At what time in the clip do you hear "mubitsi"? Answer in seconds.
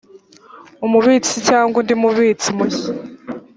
2.01-2.47